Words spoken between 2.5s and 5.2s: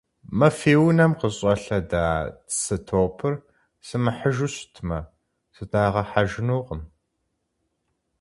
цы топыр сымыхьыжу щытмэ,